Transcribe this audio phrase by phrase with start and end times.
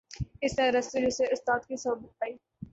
[0.41, 2.33] اس نے ارسطو جیسے استاد کی صحبت پائی